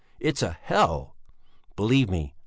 [0.19, 1.13] It's a hell!
[1.75, 2.33] believe me.